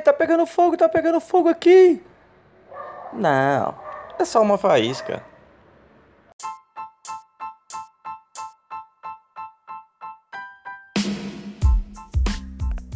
Tá 0.00 0.12
pegando 0.12 0.46
fogo, 0.46 0.76
tá 0.76 0.88
pegando 0.88 1.20
fogo 1.20 1.48
aqui. 1.48 2.02
Não, 3.12 3.74
é 4.18 4.24
só 4.24 4.40
uma 4.40 4.56
faísca. 4.56 5.22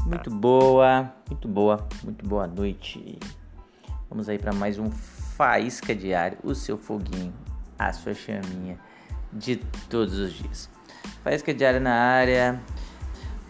Muito 0.06 0.30
boa, 0.30 1.12
muito 1.28 1.48
boa, 1.48 1.88
muito 2.04 2.26
boa 2.26 2.46
noite. 2.46 3.18
Vamos 4.08 4.28
aí 4.28 4.38
para 4.38 4.52
mais 4.52 4.78
um 4.78 4.90
Faísca 4.90 5.94
Diário, 5.94 6.38
o 6.44 6.54
seu 6.54 6.78
foguinho, 6.78 7.34
a 7.78 7.92
sua 7.92 8.14
chaminha 8.14 8.78
de 9.32 9.56
todos 9.90 10.18
os 10.18 10.32
dias. 10.32 10.70
Faísca 11.24 11.52
Diária 11.52 11.80
na 11.80 11.94
área 11.94 12.60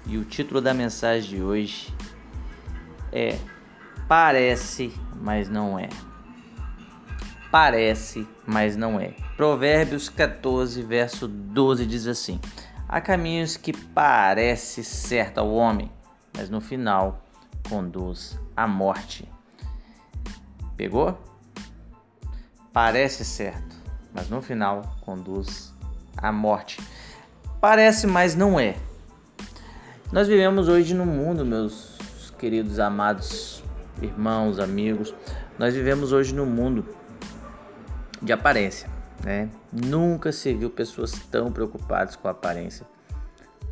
e 0.06 0.16
o 0.16 0.24
título 0.24 0.60
da 0.60 0.73
mensagem 0.73 1.28
de 1.28 1.42
hoje 1.42 1.91
é 3.12 3.39
Parece, 4.09 4.93
mas 5.16 5.48
não 5.48 5.79
é. 5.79 5.89
Parece, 7.51 8.29
mas 8.47 8.77
não 8.77 9.01
é. 9.01 9.15
Provérbios 9.38 10.11
14, 10.11 10.83
verso 10.83 11.27
12 11.27 11.87
diz 11.87 12.07
assim: 12.07 12.38
Há 12.87 13.01
caminhos 13.01 13.57
que 13.57 13.73
parece 13.73 14.85
certo 14.85 15.38
ao 15.38 15.51
homem, 15.51 15.91
mas 16.37 16.51
no 16.51 16.61
final 16.61 17.23
conduz 17.69 18.38
à 18.55 18.66
morte. 18.66 19.27
Pegou? 20.77 21.19
Parece 22.71 23.24
certo, 23.24 23.77
mas 24.13 24.29
no 24.29 24.43
final 24.43 24.97
conduz 25.01 25.73
à 26.19 26.30
morte. 26.30 26.79
Parece, 27.63 28.07
mas 28.07 28.35
não 28.35 28.60
é. 28.60 28.77
Nós 30.13 30.29
vivemos 30.29 30.69
hoje 30.69 30.93
no 30.93 31.07
mundo, 31.07 31.47
meus 31.47 31.91
queridos 32.43 32.80
amados 32.80 33.62
irmãos, 34.02 34.59
amigos, 34.59 35.15
nós 35.57 35.74
vivemos 35.74 36.10
hoje 36.12 36.35
no 36.35 36.45
mundo 36.45 36.85
de 38.21 38.32
aparência, 38.32 38.90
né? 39.23 39.48
Nunca 39.73 40.32
se 40.32 40.52
viu 40.52 40.68
pessoas 40.68 41.13
tão 41.30 41.52
preocupadas 41.52 42.16
com 42.16 42.26
a 42.26 42.32
aparência 42.32 42.85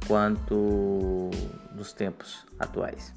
quanto 0.06 1.30
nos 1.74 1.92
tempos 1.92 2.46
atuais. 2.60 3.12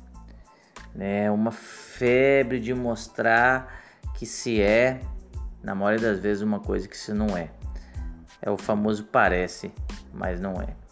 Né? 0.96 1.30
Uma 1.30 1.52
febre 1.52 2.60
de 2.60 2.74
mostrar 2.74 3.80
que 4.16 4.26
se 4.26 4.60
é, 4.60 5.02
na 5.62 5.76
maioria 5.76 6.10
das 6.10 6.20
vezes, 6.20 6.42
uma 6.42 6.62
coisa 6.62 6.88
que 6.88 6.98
se 6.98 7.14
não 7.14 7.38
é. 7.38 7.52
É 8.42 8.50
o 8.50 8.58
famoso 8.58 9.04
parece, 9.04 9.72
mas 10.12 10.40
não 10.40 10.60
é. 10.60 10.83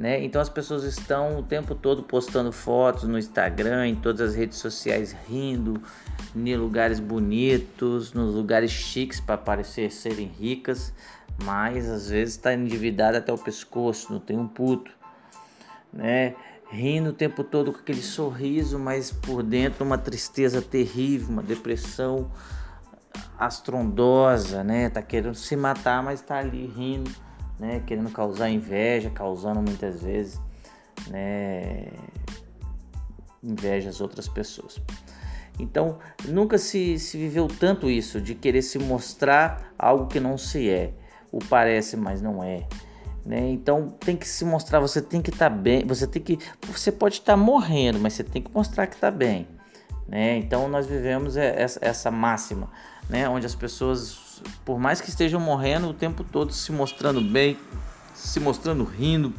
Né? 0.00 0.24
Então 0.24 0.40
as 0.40 0.48
pessoas 0.48 0.82
estão 0.84 1.38
o 1.38 1.42
tempo 1.42 1.74
todo 1.74 2.02
postando 2.02 2.50
fotos 2.50 3.04
no 3.04 3.18
Instagram, 3.18 3.86
em 3.86 3.94
todas 3.94 4.30
as 4.30 4.34
redes 4.34 4.56
sociais, 4.56 5.14
rindo, 5.28 5.78
em 6.34 6.56
lugares 6.56 6.98
bonitos, 6.98 8.14
nos 8.14 8.34
lugares 8.34 8.70
chiques 8.70 9.20
para 9.20 9.36
parecer 9.36 9.92
serem 9.92 10.26
ricas, 10.26 10.90
mas 11.44 11.86
às 11.86 12.08
vezes 12.08 12.36
está 12.36 12.54
endividada 12.54 13.18
até 13.18 13.30
o 13.30 13.36
pescoço, 13.36 14.10
não 14.10 14.18
tem 14.18 14.38
um 14.38 14.48
puto, 14.48 14.90
né? 15.92 16.34
Rindo 16.70 17.10
o 17.10 17.12
tempo 17.12 17.44
todo 17.44 17.70
com 17.70 17.80
aquele 17.80 18.00
sorriso, 18.00 18.78
mas 18.78 19.12
por 19.12 19.42
dentro 19.42 19.84
uma 19.84 19.98
tristeza 19.98 20.62
terrível, 20.62 21.28
uma 21.28 21.42
depressão 21.42 22.32
astrondosa, 23.38 24.64
né? 24.64 24.88
Tá 24.88 25.02
querendo 25.02 25.34
se 25.34 25.54
matar, 25.56 26.02
mas 26.02 26.22
tá 26.22 26.38
ali 26.38 26.64
rindo 26.74 27.10
né, 27.60 27.82
querendo 27.86 28.10
causar 28.10 28.48
inveja, 28.48 29.10
causando 29.10 29.60
muitas 29.60 30.02
vezes 30.02 30.40
né, 31.08 31.88
inveja 33.42 33.90
às 33.90 34.00
outras 34.00 34.26
pessoas. 34.26 34.80
Então, 35.58 35.98
nunca 36.26 36.56
se, 36.56 36.98
se 36.98 37.18
viveu 37.18 37.46
tanto 37.46 37.90
isso, 37.90 38.18
de 38.18 38.34
querer 38.34 38.62
se 38.62 38.78
mostrar 38.78 39.74
algo 39.78 40.06
que 40.06 40.18
não 40.18 40.38
se 40.38 40.70
é. 40.70 40.94
O 41.30 41.38
parece, 41.38 41.98
mas 41.98 42.22
não 42.22 42.42
é. 42.42 42.66
Né? 43.24 43.50
Então 43.50 43.90
tem 44.00 44.16
que 44.16 44.26
se 44.26 44.44
mostrar, 44.44 44.80
você 44.80 45.02
tem 45.02 45.20
que 45.20 45.30
estar 45.30 45.50
tá 45.50 45.54
bem, 45.54 45.86
você 45.86 46.06
tem 46.06 46.22
que. 46.22 46.38
Você 46.66 46.90
pode 46.90 47.16
estar 47.16 47.34
tá 47.34 47.36
morrendo, 47.36 48.00
mas 48.00 48.14
você 48.14 48.24
tem 48.24 48.40
que 48.40 48.50
mostrar 48.52 48.86
que 48.86 48.94
está 48.94 49.10
bem. 49.10 49.46
Né? 50.08 50.38
Então 50.38 50.66
nós 50.66 50.86
vivemos 50.86 51.36
essa, 51.36 51.78
essa 51.82 52.10
máxima, 52.10 52.70
né? 53.08 53.28
onde 53.28 53.46
as 53.46 53.54
pessoas 53.54 54.29
por 54.64 54.78
mais 54.78 55.00
que 55.00 55.08
estejam 55.08 55.40
morrendo 55.40 55.88
o 55.88 55.94
tempo 55.94 56.24
todo 56.24 56.52
se 56.52 56.72
mostrando 56.72 57.20
bem, 57.20 57.58
se 58.14 58.40
mostrando 58.40 58.84
rindo 58.84 59.32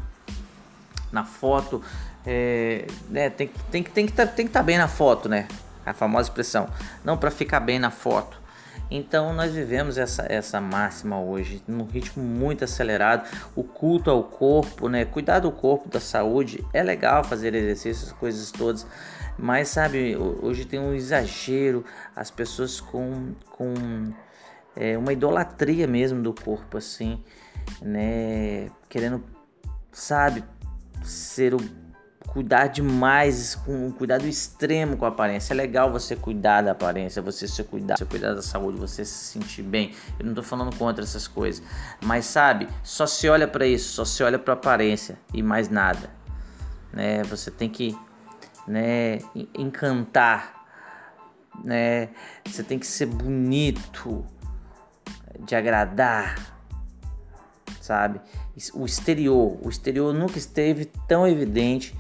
na 1.12 1.24
foto, 1.24 1.82
é, 2.26 2.88
né, 3.10 3.30
tem, 3.30 3.50
tem, 3.70 3.84
tem 3.84 4.06
que 4.06 4.14
tá, 4.14 4.24
estar 4.24 4.48
tá 4.48 4.64
bem 4.64 4.78
na 4.78 4.88
foto, 4.88 5.28
né? 5.28 5.48
A 5.86 5.94
famosa 5.94 6.30
expressão, 6.30 6.68
não 7.04 7.18
para 7.18 7.32
ficar 7.32 7.60
bem 7.60 7.80
na 7.80 7.90
foto. 7.90 8.40
Então 8.92 9.34
nós 9.34 9.54
vivemos 9.54 9.98
essa, 9.98 10.26
essa 10.30 10.60
máxima 10.60 11.18
hoje, 11.20 11.64
num 11.66 11.86
ritmo 11.86 12.22
muito 12.22 12.66
acelerado. 12.66 13.28
O 13.56 13.64
culto 13.64 14.12
ao 14.12 14.22
corpo, 14.22 14.90
né? 14.90 15.06
Cuidar 15.06 15.40
do 15.40 15.52
corpo, 15.52 15.88
da 15.88 16.00
saúde, 16.00 16.64
é 16.74 16.84
legal 16.84 17.24
fazer 17.24 17.56
exercícios, 17.56 18.12
coisas 18.12 18.52
todas. 18.52 18.86
Mas 19.40 19.70
sabe, 19.70 20.16
hoje 20.18 20.66
tem 20.66 20.78
um 20.78 20.94
exagero, 20.94 21.86
as 22.14 22.30
pessoas 22.30 22.82
com, 22.82 23.34
com 23.50 24.12
é, 24.76 24.98
uma 24.98 25.14
idolatria 25.14 25.88
mesmo 25.88 26.22
do 26.22 26.34
corpo, 26.34 26.78
assim, 26.78 27.24
né? 27.82 28.70
Querendo, 28.90 29.24
sabe, 29.92 30.44
ser 31.04 31.54
o 31.54 31.60
cuidar 32.32 32.68
demais, 32.68 33.56
com 33.56 33.88
um 33.88 33.92
cuidado 33.92 34.26
extremo 34.26 34.96
com 34.96 35.04
a 35.04 35.10
aparência. 35.10 35.54
É 35.54 35.56
legal 35.56 35.92
você 35.92 36.16
cuidar 36.16 36.62
da 36.62 36.72
aparência, 36.72 37.22
você 37.22 37.46
se 37.46 37.62
cuidar, 37.64 37.98
você 37.98 38.06
cuidar 38.06 38.34
da 38.34 38.42
saúde, 38.42 38.80
você 38.80 39.04
se 39.04 39.34
sentir 39.34 39.64
bem. 39.64 39.94
Eu 40.18 40.26
não 40.26 40.34
tô 40.34 40.42
falando 40.42 40.74
contra 40.78 41.04
essas 41.04 41.28
coisas, 41.28 41.62
mas 42.02 42.26
sabe, 42.26 42.70
só 42.84 43.06
se 43.06 43.28
olha 43.28 43.48
para 43.48 43.68
isso, 43.68 43.90
só 43.94 44.06
se 44.06 44.24
olha 44.24 44.40
para 44.40 44.54
aparência 44.54 45.20
e 45.34 45.44
mais 45.44 45.68
nada, 45.68 46.10
né? 46.94 47.22
Você 47.24 47.52
tem 47.52 47.70
que, 47.70 47.98
né, 48.66 49.20
encantar, 49.54 50.66
né? 51.66 52.10
Você 52.46 52.64
tem 52.64 52.80
que 52.80 52.88
ser 52.88 53.08
bonito, 53.08 54.26
de 55.46 55.56
agradar, 55.56 56.36
sabe? 57.82 58.22
O 58.74 58.86
exterior, 58.86 59.58
o 59.62 59.70
exterior 59.70 60.14
nunca 60.14 60.38
esteve 60.38 60.86
tão 61.08 61.28
evidente 61.28 61.98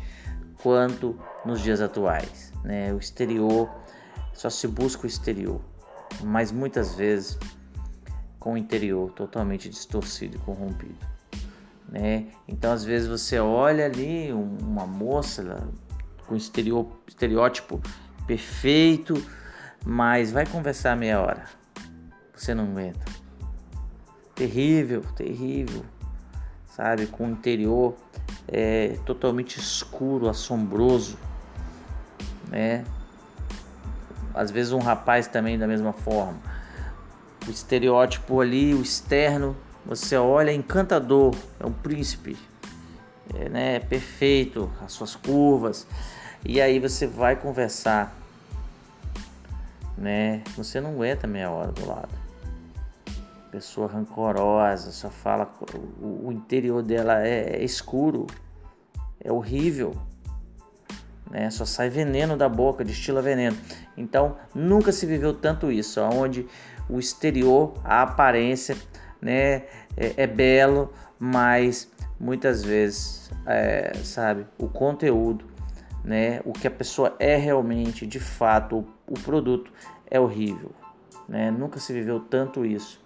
quanto 0.62 1.20
nos 1.46 1.62
dias 1.62 1.82
atuais, 1.82 2.54
né? 2.64 2.94
O 2.94 3.00
exterior 3.00 3.70
só 4.34 4.50
se 4.50 4.68
busca 4.68 5.04
o 5.04 5.08
exterior, 5.08 5.62
mas 6.24 6.52
muitas 6.52 6.96
vezes 6.96 7.38
com 8.40 8.54
o 8.54 8.58
interior 8.58 9.12
totalmente 9.12 9.70
distorcido 9.70 10.38
e 10.38 10.40
corrompido, 10.40 10.98
né? 11.90 12.28
Então 12.48 12.72
às 12.72 12.84
vezes 12.84 13.08
você 13.08 13.40
olha 13.40 13.86
ali 13.86 14.32
uma 14.32 14.86
moça 14.86 15.68
com 16.28 16.36
exterior, 16.36 16.88
estereótipo 17.08 17.82
perfeito, 18.28 19.16
mas 19.84 20.32
vai 20.32 20.46
conversar 20.46 20.96
meia 20.96 21.20
hora, 21.20 21.46
você 22.36 22.54
não 22.54 22.66
aguenta 22.66 23.21
terrível, 24.42 25.04
terrível, 25.16 25.86
sabe? 26.76 27.06
Com 27.06 27.28
o 27.28 27.30
interior 27.30 27.96
é, 28.48 28.98
totalmente 29.06 29.60
escuro, 29.60 30.28
assombroso, 30.28 31.16
né? 32.50 32.84
Às 34.34 34.50
vezes 34.50 34.72
um 34.72 34.80
rapaz 34.80 35.28
também 35.28 35.60
da 35.60 35.68
mesma 35.68 35.94
forma. 35.94 36.40
O 37.48 37.52
estereótipo 37.52 38.42
ali, 38.42 38.74
o 38.74 38.82
externo, 38.82 39.56
você 39.86 40.18
olha 40.18 40.50
é 40.50 40.56
encantador, 40.56 41.36
é 41.60 41.66
um 41.66 41.74
príncipe, 41.74 42.36
é, 43.36 43.48
né? 43.48 43.80
Perfeito, 43.80 44.72
as 44.84 44.92
suas 44.92 45.16
curvas. 45.16 45.86
E 46.44 46.60
aí 46.60 46.80
você 46.80 47.06
vai 47.06 47.36
conversar, 47.36 48.12
né? 49.96 50.42
Você 50.58 50.82
não 50.82 50.94
aguenta 50.94 51.28
meia 51.28 51.52
hora 51.52 51.72
do 51.72 51.86
lado 51.86 52.21
pessoa 53.52 53.88
rancorosa, 53.88 54.92
só 54.92 55.10
fala. 55.10 55.52
O, 56.02 56.32
interior 56.32 56.82
dela 56.82 57.22
é, 57.22 57.58
é, 57.58 57.64
escuro, 57.64 58.26
é 59.20 59.32
horrível, 59.32 59.94
né? 61.30 61.50
Só 61.52 61.66
sai 61.66 61.90
veneno 61.90 62.38
da 62.38 62.48
boca, 62.48 62.84
destila 62.84 63.22
veneno. 63.22 63.58
Então 63.98 64.38
nunca 64.56 64.92
se 64.92 65.06
viveu 65.06 65.34
tanto 65.34 65.72
isso, 65.72 66.02
onde 66.02 66.48
o 66.90 66.98
exterior, 66.98 67.74
a 67.84 68.02
aparência, 68.02 68.76
né, 69.22 69.66
é, 69.98 70.14
é 70.18 70.28
belo, 70.28 70.92
mas 71.20 71.92
muitas 72.20 72.64
vezes, 72.64 73.30
é, 73.46 73.94
sabe, 74.04 74.48
o 74.58 74.68
conteúdo, 74.68 75.46
né, 76.04 76.42
o 76.44 76.54
que 76.54 76.68
a 76.68 76.72
pessoa 76.72 77.16
é 77.20 77.36
realmente, 77.36 78.08
de 78.08 78.20
fato, 78.20 78.78
o, 78.78 79.14
o 79.14 79.20
produto 79.20 79.72
é 80.10 80.20
horrível. 80.20 80.72
Né? 81.30 81.52
Nunca 81.52 81.80
se 81.80 81.94
viveu 81.94 82.20
tanto 82.20 82.66
isso 82.66 83.02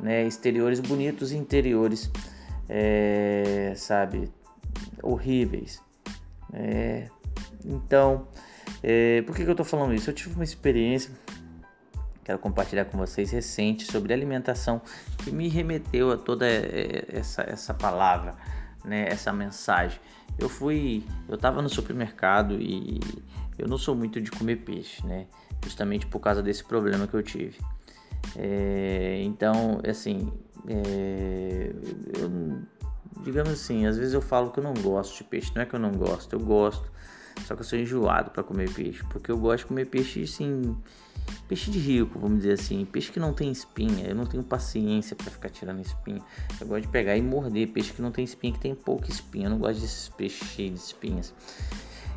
né? 0.00 0.26
Exteriores 0.26 0.80
bonitos 0.80 1.32
interiores, 1.32 2.10
é, 2.68 3.72
sabe, 3.76 4.30
horríveis. 5.02 5.80
É, 6.52 7.08
então, 7.64 8.26
É, 8.82 9.22
por 9.22 9.34
que, 9.34 9.44
que 9.44 9.50
eu 9.50 9.54
tô 9.56 9.64
falando 9.64 9.94
isso? 9.94 10.10
Eu 10.10 10.14
tive 10.14 10.34
uma 10.34 10.44
experiência, 10.44 11.10
quero 12.22 12.38
compartilhar 12.38 12.84
com 12.84 12.98
vocês, 12.98 13.30
recente, 13.30 13.84
sobre 13.90 14.12
alimentação, 14.12 14.80
que 15.24 15.30
me 15.30 15.48
remeteu 15.48 16.12
a 16.12 16.16
toda 16.16 16.46
é, 16.46 17.06
essa, 17.08 17.42
essa 17.42 17.74
palavra, 17.74 18.34
né, 18.84 19.06
essa 19.08 19.32
mensagem. 19.32 19.98
Eu 20.38 20.48
fui, 20.48 21.02
eu 21.28 21.36
tava 21.36 21.60
no 21.62 21.68
supermercado 21.68 22.60
e 22.60 23.00
eu 23.58 23.66
não 23.66 23.78
sou 23.78 23.96
muito 23.96 24.20
de 24.20 24.30
comer 24.30 24.56
peixe, 24.56 25.04
né? 25.04 25.26
Justamente 25.64 26.06
por 26.06 26.20
causa 26.20 26.42
desse 26.42 26.62
problema 26.62 27.08
que 27.08 27.14
eu 27.14 27.22
tive. 27.22 27.58
É, 28.36 29.20
então, 29.22 29.80
assim, 29.88 30.32
é, 30.66 31.72
eu, 32.20 32.60
digamos 33.24 33.52
assim, 33.52 33.86
às 33.86 33.96
vezes 33.96 34.14
eu 34.14 34.20
falo 34.20 34.50
que 34.50 34.60
eu 34.60 34.64
não 34.64 34.74
gosto 34.74 35.16
de 35.16 35.24
peixe, 35.24 35.52
não 35.54 35.62
é 35.62 35.66
que 35.66 35.74
eu 35.74 35.80
não 35.80 35.92
gosto, 35.92 36.32
eu 36.34 36.40
gosto, 36.40 36.90
só 37.46 37.54
que 37.54 37.62
eu 37.62 37.64
sou 37.64 37.78
enjoado 37.78 38.30
para 38.30 38.42
comer 38.42 38.70
peixe, 38.72 39.02
porque 39.10 39.30
eu 39.30 39.38
gosto 39.38 39.60
de 39.60 39.66
comer 39.66 39.86
peixe 39.86 40.22
assim, 40.22 40.76
peixe 41.46 41.70
de 41.70 41.78
rico, 41.78 42.18
vamos 42.18 42.38
dizer 42.38 42.52
assim, 42.52 42.84
peixe 42.84 43.10
que 43.10 43.20
não 43.20 43.32
tem 43.32 43.50
espinha, 43.50 44.06
eu 44.06 44.14
não 44.14 44.26
tenho 44.26 44.42
paciência 44.42 45.16
para 45.16 45.30
ficar 45.30 45.48
tirando 45.48 45.80
espinha, 45.80 46.22
eu 46.60 46.66
gosto 46.66 46.82
de 46.82 46.88
pegar 46.88 47.16
e 47.16 47.22
morder 47.22 47.68
peixe 47.68 47.92
que 47.92 48.02
não 48.02 48.10
tem 48.10 48.24
espinha, 48.24 48.52
que 48.52 48.60
tem 48.60 48.74
pouca 48.74 49.10
espinha, 49.10 49.46
eu 49.46 49.50
não 49.50 49.58
gosto 49.58 49.80
desses 49.80 50.08
peixes 50.10 50.48
cheios 50.48 50.74
de 50.74 50.80
espinhas. 50.80 51.34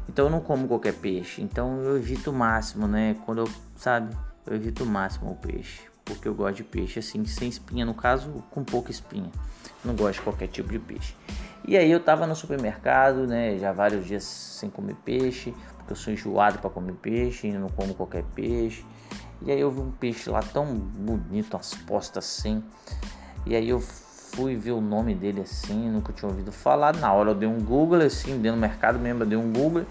Então 0.10 0.26
eu 0.26 0.32
não 0.32 0.42
como 0.42 0.68
qualquer 0.68 0.94
peixe, 0.96 1.42
então 1.42 1.82
eu 1.84 1.96
evito 1.96 2.32
o 2.32 2.34
máximo, 2.34 2.88
né? 2.88 3.16
Quando 3.26 3.38
eu, 3.38 3.50
sabe, 3.78 4.14
eu 4.46 4.56
evito 4.56 4.84
o 4.84 4.88
máximo 4.88 5.32
o 5.32 5.36
peixe 5.36 5.91
porque 6.16 6.28
eu 6.28 6.34
gosto 6.34 6.58
de 6.58 6.64
peixe 6.64 7.00
assim, 7.00 7.26
sem 7.26 7.50
espinha, 7.50 7.86
no 7.86 7.94
caso, 7.94 8.44
com 8.52 8.64
pouca 8.64 8.92
espinha. 8.92 9.30
Não 9.84 9.96
gosto 9.96 10.20
de 10.20 10.22
qualquer 10.22 10.48
tipo 10.48 10.70
de 10.70 10.80
peixe. 10.80 11.16
E 11.68 11.78
aí 11.78 11.92
eu 11.92 12.00
tava 12.00 12.26
no 12.26 12.36
supermercado, 12.36 13.28
né, 13.28 13.58
já 13.58 13.72
vários 13.72 14.06
dias 14.06 14.24
sem 14.24 14.70
comer 14.70 14.96
peixe, 15.06 15.54
porque 15.78 15.94
eu 15.94 15.96
sou 15.96 16.12
enjoado 16.12 16.60
para 16.60 16.70
comer 16.70 16.94
peixe, 16.94 17.52
não 17.52 17.70
como 17.70 17.94
qualquer 17.94 18.24
peixe. 18.36 18.84
E 19.42 19.52
aí 19.52 19.60
eu 19.60 19.72
vi 19.72 19.80
um 19.80 19.92
peixe 19.92 20.30
lá 20.30 20.42
tão 20.42 20.66
bonito, 20.76 21.56
umas 21.56 21.74
postas 21.74 22.26
assim. 22.26 22.64
E 23.46 23.56
aí 23.56 23.70
eu 23.70 23.80
fui 23.80 24.56
ver 24.56 24.72
o 24.72 24.82
nome 24.82 25.14
dele 25.14 25.42
assim, 25.42 25.90
nunca 25.90 26.14
tinha 26.14 26.30
ouvido 26.30 26.52
falar. 26.52 26.96
Na 26.96 27.12
hora 27.14 27.32
eu 27.32 27.36
dei 27.36 27.48
um 27.48 27.60
Google 27.60 28.02
assim, 28.02 28.40
dentro 28.40 28.58
do 28.58 28.62
mercado 28.62 29.00
mesmo, 29.00 29.24
eu 29.24 29.28
dei 29.28 29.38
um 29.38 29.52
Google 29.52 29.86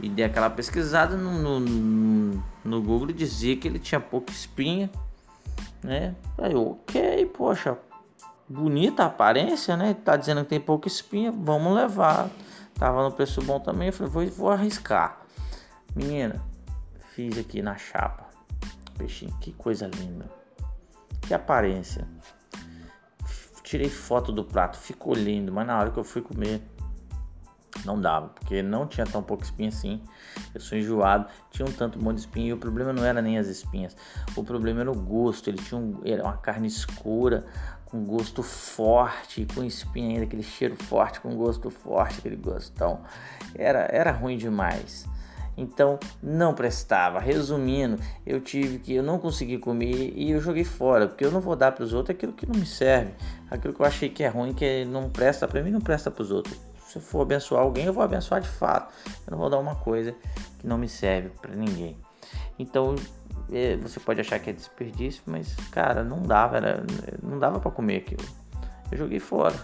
e 0.00 0.08
dei 0.08 0.24
aquela 0.24 0.50
pesquisada 0.50 1.16
no, 1.16 1.60
no, 1.60 2.42
no 2.64 2.82
Google 2.82 3.08
dizia 3.08 3.56
que 3.56 3.68
ele 3.68 3.78
tinha 3.78 4.00
pouca 4.00 4.32
espinha 4.32 4.90
né? 5.82 6.14
Aí 6.38 6.52
eu, 6.52 6.72
ok, 6.72 7.26
poxa, 7.26 7.78
bonita 8.48 9.02
a 9.02 9.06
aparência, 9.06 9.76
né? 9.76 9.94
Tá 9.94 10.16
dizendo 10.16 10.42
que 10.42 10.50
tem 10.50 10.60
pouca 10.60 10.88
espinha, 10.88 11.32
vamos 11.32 11.74
levar. 11.74 12.30
Tava 12.74 13.02
no 13.02 13.12
preço 13.12 13.42
bom 13.42 13.60
também, 13.60 13.88
eu 13.88 13.92
falei, 13.92 14.12
vou, 14.12 14.26
vou 14.26 14.50
arriscar. 14.50 15.20
Menina, 15.94 16.42
fiz 17.14 17.38
aqui 17.38 17.62
na 17.62 17.76
chapa. 17.76 18.26
Peixinho, 18.96 19.36
que 19.40 19.52
coisa 19.52 19.86
linda. 19.86 20.30
Que 21.22 21.34
aparência. 21.34 22.06
Tirei 23.62 23.88
foto 23.88 24.32
do 24.32 24.44
prato, 24.44 24.76
ficou 24.76 25.14
lindo, 25.14 25.52
mas 25.52 25.66
na 25.66 25.78
hora 25.78 25.90
que 25.90 25.98
eu 25.98 26.04
fui 26.04 26.20
comer, 26.20 26.62
não 27.84 28.00
dava, 28.00 28.28
porque 28.28 28.62
não 28.62 28.86
tinha 28.86 29.06
tão 29.06 29.22
pouca 29.22 29.44
espinha 29.44 29.68
assim. 29.68 30.00
Eu 30.54 30.60
sou 30.60 30.76
enjoado, 30.78 31.26
tinha 31.50 31.66
um 31.66 31.72
tanto 31.72 31.98
bom 31.98 32.12
de 32.12 32.20
espinha 32.20 32.50
e 32.50 32.52
o 32.52 32.58
problema 32.58 32.92
não 32.92 33.04
era 33.04 33.20
nem 33.20 33.38
as 33.38 33.48
espinhas. 33.48 33.96
O 34.36 34.44
problema 34.44 34.80
era 34.80 34.90
o 34.90 34.94
gosto. 34.94 35.48
Ele 35.48 35.58
tinha 35.58 35.80
um, 35.80 36.00
era 36.04 36.22
uma 36.22 36.36
carne 36.36 36.68
escura, 36.68 37.44
com 37.86 38.04
gosto 38.04 38.42
forte, 38.42 39.46
com 39.54 39.64
espinha 39.64 40.10
ainda, 40.10 40.24
aquele 40.24 40.42
cheiro 40.42 40.76
forte, 40.76 41.20
com 41.20 41.34
gosto 41.36 41.70
forte, 41.70 42.18
aquele 42.20 42.36
gostão. 42.36 43.00
Era, 43.54 43.80
era 43.90 44.12
ruim 44.12 44.36
demais. 44.36 45.06
Então 45.56 45.98
não 46.22 46.54
prestava. 46.54 47.18
Resumindo, 47.18 47.98
eu 48.24 48.40
tive 48.40 48.78
que 48.78 48.94
eu 48.94 49.02
não 49.02 49.18
consegui 49.18 49.58
comer 49.58 50.12
e 50.16 50.30
eu 50.30 50.40
joguei 50.40 50.64
fora, 50.64 51.06
porque 51.06 51.24
eu 51.24 51.30
não 51.30 51.40
vou 51.40 51.56
dar 51.56 51.72
para 51.72 51.84
os 51.84 51.92
outros 51.92 52.16
aquilo 52.16 52.32
que 52.32 52.46
não 52.46 52.58
me 52.58 52.64
serve, 52.64 53.12
aquilo 53.50 53.74
que 53.74 53.80
eu 53.80 53.86
achei 53.86 54.08
que 54.08 54.22
é 54.22 54.28
ruim, 54.28 54.54
que 54.54 54.84
não 54.84 55.10
presta 55.10 55.46
para 55.46 55.62
mim, 55.62 55.70
não 55.70 55.80
presta 55.80 56.10
para 56.10 56.22
os 56.22 56.30
outros 56.30 56.71
se 56.92 56.98
eu 56.98 57.02
for 57.02 57.22
abençoar 57.22 57.62
alguém, 57.62 57.86
eu 57.86 57.92
vou 57.92 58.04
abençoar 58.04 58.38
de 58.42 58.48
fato. 58.48 58.92
Eu 59.26 59.30
não 59.30 59.38
vou 59.38 59.48
dar 59.48 59.58
uma 59.58 59.76
coisa 59.76 60.14
que 60.58 60.66
não 60.66 60.76
me 60.76 60.86
serve 60.86 61.30
para 61.40 61.54
ninguém. 61.56 61.96
Então, 62.58 62.94
é, 63.50 63.78
você 63.78 63.98
pode 63.98 64.20
achar 64.20 64.38
que 64.38 64.50
é 64.50 64.52
desperdício, 64.52 65.22
mas 65.24 65.56
cara, 65.70 66.04
não 66.04 66.20
dava, 66.20 66.58
era, 66.58 66.84
não 67.22 67.38
dava 67.38 67.58
para 67.58 67.70
comer 67.70 67.96
aquilo. 67.96 68.22
Eu 68.90 68.98
joguei 68.98 69.18
fora. 69.18 69.56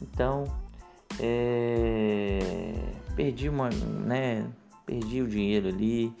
Então, 0.00 0.44
é, 1.20 2.72
perdi 3.14 3.50
uma, 3.50 3.68
né? 3.68 4.46
Perdi 4.86 5.20
o 5.20 5.28
dinheiro 5.28 5.68
ali. 5.68 6.16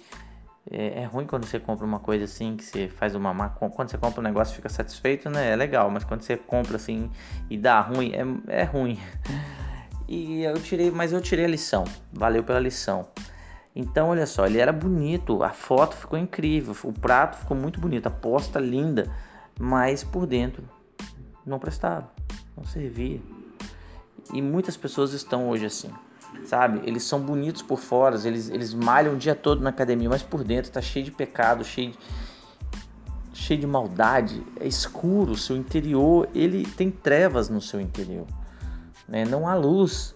É, 0.70 1.00
é, 1.00 1.04
ruim 1.06 1.26
quando 1.26 1.46
você 1.46 1.58
compra 1.58 1.86
uma 1.86 1.98
coisa 1.98 2.26
assim, 2.26 2.56
que 2.56 2.64
você 2.64 2.88
faz 2.88 3.14
uma 3.14 3.34
má 3.34 3.48
Quando 3.48 3.90
você 3.90 3.98
compra 3.98 4.20
um 4.20 4.22
negócio 4.22 4.54
fica 4.54 4.68
satisfeito, 4.68 5.30
né? 5.30 5.50
É 5.50 5.56
legal, 5.56 5.90
mas 5.90 6.04
quando 6.04 6.20
você 6.20 6.36
compra 6.36 6.76
assim 6.76 7.10
e 7.48 7.56
dá 7.56 7.80
ruim, 7.80 8.12
é, 8.12 8.60
é 8.60 8.64
ruim. 8.64 9.00
E 10.08 10.42
eu 10.42 10.54
tirei, 10.54 10.90
mas 10.90 11.12
eu 11.12 11.20
tirei 11.20 11.44
a 11.44 11.48
lição. 11.48 11.84
Valeu 12.12 12.42
pela 12.42 12.60
lição. 12.60 13.08
Então, 13.74 14.08
olha 14.08 14.26
só, 14.26 14.46
ele 14.46 14.58
era 14.58 14.72
bonito, 14.72 15.42
a 15.42 15.50
foto 15.50 15.96
ficou 15.96 16.18
incrível, 16.18 16.76
o 16.84 16.92
prato 16.92 17.38
ficou 17.38 17.56
muito 17.56 17.80
bonito, 17.80 18.06
a 18.06 18.10
posta 18.10 18.60
linda, 18.60 19.10
mas 19.58 20.04
por 20.04 20.26
dentro 20.26 20.62
não 21.46 21.58
prestava, 21.58 22.10
não 22.54 22.64
servia. 22.64 23.18
E 24.30 24.42
muitas 24.42 24.76
pessoas 24.76 25.14
estão 25.14 25.48
hoje 25.48 25.64
assim, 25.64 25.90
sabe? 26.44 26.82
Eles 26.86 27.02
são 27.04 27.18
bonitos 27.18 27.62
por 27.62 27.78
fora, 27.78 28.14
eles, 28.26 28.50
eles 28.50 28.74
malham 28.74 29.14
o 29.14 29.16
dia 29.16 29.34
todo 29.34 29.62
na 29.62 29.70
academia, 29.70 30.10
mas 30.10 30.22
por 30.22 30.44
dentro 30.44 30.70
tá 30.70 30.82
cheio 30.82 31.06
de 31.06 31.10
pecado, 31.10 31.64
cheio 31.64 31.92
de, 31.92 31.98
cheio 33.32 33.58
de 33.58 33.66
maldade, 33.66 34.44
é 34.60 34.66
escuro, 34.66 35.32
o 35.32 35.36
seu 35.36 35.56
interior, 35.56 36.28
ele 36.34 36.66
tem 36.66 36.90
trevas 36.90 37.48
no 37.48 37.60
seu 37.60 37.80
interior 37.80 38.26
né? 39.08 39.24
Não 39.24 39.48
há 39.48 39.54
luz, 39.54 40.14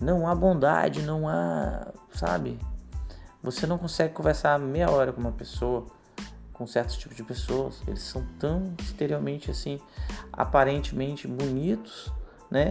não 0.00 0.26
há 0.26 0.34
bondade, 0.34 1.02
não 1.02 1.28
há, 1.28 1.92
sabe? 2.12 2.58
Você 3.42 3.66
não 3.66 3.78
consegue 3.78 4.14
conversar 4.14 4.58
meia 4.58 4.90
hora 4.90 5.12
com 5.12 5.20
uma 5.20 5.32
pessoa, 5.32 5.86
com 6.52 6.66
certos 6.66 6.96
tipos 6.96 7.16
de 7.16 7.24
pessoas. 7.24 7.82
Eles 7.86 8.02
são 8.02 8.24
tão 8.38 8.74
exteriormente 8.80 9.50
assim, 9.50 9.80
aparentemente 10.32 11.26
bonitos, 11.26 12.12
né? 12.50 12.68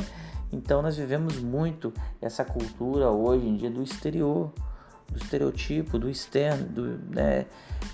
Então 0.52 0.82
nós 0.82 0.98
vivemos 0.98 1.38
muito 1.38 1.94
essa 2.22 2.44
cultura 2.44 3.10
hoje 3.10 3.48
em 3.48 3.56
dia 3.56 3.70
do 3.70 3.82
exterior, 3.82 4.52
do 5.10 5.18
estereotipo, 5.18 5.98
do 5.98 6.10
externo, 6.10 6.68
do, 6.68 6.84
né? 7.14 7.46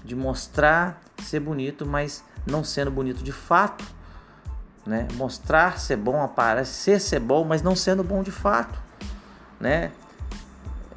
de 0.04 0.16
mostrar 0.16 1.02
ser 1.24 1.40
bonito, 1.40 1.86
mas 1.86 2.24
não 2.46 2.64
sendo 2.64 2.92
bonito 2.92 3.24
de 3.24 3.32
fato 3.32 3.86
né? 4.88 5.08
Mostrar 5.16 5.80
ser 5.80 5.98
bom, 5.98 6.22
aparecer 6.22 7.00
ser 7.02 7.20
bom, 7.20 7.44
mas 7.44 7.62
não 7.62 7.76
sendo 7.76 8.04
bom 8.04 8.24
de 8.24 8.32
fato, 8.32 8.80
né? 9.60 9.92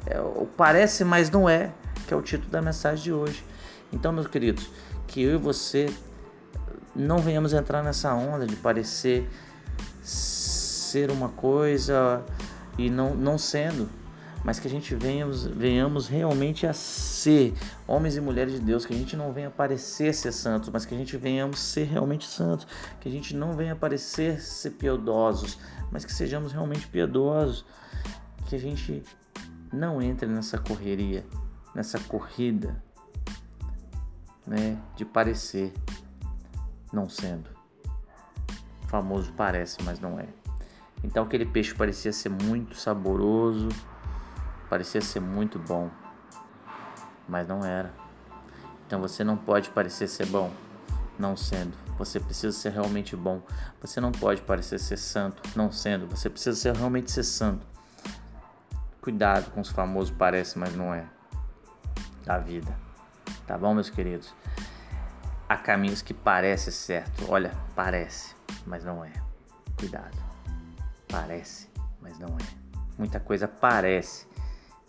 É, 0.05 0.17
parece, 0.57 1.03
mas 1.03 1.29
não 1.29 1.47
é, 1.47 1.71
que 2.07 2.13
é 2.13 2.17
o 2.17 2.21
título 2.21 2.49
da 2.49 2.61
mensagem 2.61 3.03
de 3.03 3.13
hoje. 3.13 3.45
Então, 3.91 4.11
meus 4.11 4.27
queridos, 4.27 4.69
que 5.05 5.21
eu 5.21 5.35
e 5.35 5.37
você 5.37 5.93
não 6.95 7.19
venhamos 7.19 7.53
entrar 7.53 7.83
nessa 7.83 8.13
onda 8.13 8.47
de 8.47 8.55
parecer 8.55 9.29
ser 10.03 11.11
uma 11.11 11.29
coisa 11.29 12.23
e 12.77 12.89
não, 12.89 13.13
não 13.13 13.37
sendo, 13.37 13.89
mas 14.43 14.59
que 14.59 14.67
a 14.67 14.71
gente 14.71 14.95
venhamos, 14.95 15.45
venhamos 15.45 16.07
realmente 16.07 16.65
a 16.65 16.73
ser 17.21 17.53
homens 17.87 18.15
e 18.15 18.21
mulheres 18.21 18.53
de 18.53 18.59
Deus, 18.59 18.85
que 18.85 18.93
a 18.93 18.97
gente 18.97 19.15
não 19.15 19.31
venha 19.31 19.49
parecer 19.49 20.13
ser 20.13 20.31
santos, 20.31 20.69
mas 20.69 20.85
que 20.85 20.95
a 20.95 20.97
gente 20.97 21.15
venhamos 21.17 21.59
ser 21.59 21.83
realmente 21.83 22.25
santos, 22.25 22.65
que 22.99 23.07
a 23.07 23.11
gente 23.11 23.35
não 23.35 23.55
venha 23.55 23.75
parecer 23.75 24.41
ser 24.41 24.71
piedosos, 24.71 25.59
mas 25.91 26.03
que 26.03 26.11
sejamos 26.11 26.51
realmente 26.51 26.87
piedosos, 26.87 27.63
que 28.47 28.55
a 28.55 28.59
gente 28.59 29.03
não 29.71 30.01
entre 30.01 30.27
nessa 30.27 30.57
correria, 30.57 31.23
nessa 31.75 31.99
corrida, 31.99 32.81
né, 34.45 34.77
de 34.95 35.05
parecer 35.05 35.73
não 36.91 37.07
sendo. 37.07 37.49
O 38.83 38.87
famoso 38.87 39.31
parece, 39.33 39.77
mas 39.83 39.99
não 39.99 40.19
é. 40.19 40.27
Então 41.03 41.23
aquele 41.23 41.45
peixe 41.45 41.73
parecia 41.73 42.11
ser 42.11 42.29
muito 42.29 42.75
saboroso, 42.75 43.69
parecia 44.69 45.01
ser 45.01 45.19
muito 45.19 45.59
bom, 45.59 45.89
mas 47.31 47.47
não 47.47 47.63
era. 47.63 47.89
Então 48.85 48.99
você 48.99 49.23
não 49.23 49.37
pode 49.37 49.69
parecer 49.69 50.07
ser 50.07 50.25
bom, 50.25 50.51
não 51.17 51.37
sendo. 51.37 51.77
Você 51.97 52.19
precisa 52.19 52.55
ser 52.55 52.73
realmente 52.73 53.15
bom. 53.15 53.41
Você 53.79 54.01
não 54.01 54.11
pode 54.11 54.41
parecer 54.41 54.77
ser 54.77 54.97
santo, 54.97 55.41
não 55.55 55.71
sendo. 55.71 56.07
Você 56.07 56.29
precisa 56.29 56.57
ser 56.57 56.75
realmente 56.75 57.09
ser 57.09 57.23
santo. 57.23 57.65
Cuidado 58.99 59.49
com 59.51 59.61
os 59.61 59.69
famosos 59.69 60.13
parece, 60.15 60.59
mas 60.59 60.75
não 60.75 60.93
é. 60.93 61.07
Da 62.25 62.37
vida. 62.37 62.75
Tá 63.47 63.57
bom, 63.57 63.73
meus 63.73 63.89
queridos? 63.89 64.35
Há 65.47 65.55
caminhos 65.55 66.01
que 66.01 66.13
parecem 66.13 66.73
certo. 66.73 67.25
Olha, 67.29 67.53
parece, 67.73 68.35
mas 68.65 68.83
não 68.83 69.05
é. 69.05 69.13
Cuidado. 69.79 70.17
Parece, 71.07 71.69
mas 72.01 72.19
não 72.19 72.27
é. 72.27 72.61
Muita 72.97 73.21
coisa 73.21 73.47
parece, 73.47 74.27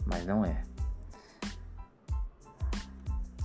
mas 0.04 0.26
não 0.26 0.44
é. 0.44 0.71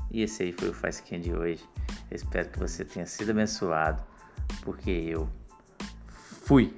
E 0.10 0.22
esse 0.22 0.44
aí 0.44 0.52
foi 0.52 0.70
o 0.70 0.74
Fasquinha 0.74 1.20
de 1.20 1.34
hoje. 1.34 1.64
Eu 2.10 2.16
espero 2.16 2.50
que 2.50 2.60
você 2.60 2.86
tenha 2.86 3.06
sido 3.06 3.32
abençoado, 3.32 4.02
porque 4.62 4.90
eu 4.90 5.30
fui. 6.08 6.74